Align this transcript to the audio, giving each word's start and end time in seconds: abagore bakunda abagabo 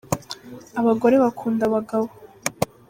abagore 0.79 1.15
bakunda 1.23 1.61
abagabo 1.69 2.09